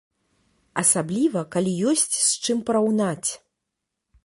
Асабліва 0.81 1.43
калі 1.57 1.75
ёсць 1.91 2.05
з 2.27 2.31
чым 2.45 2.65
параўнаць. 2.69 3.29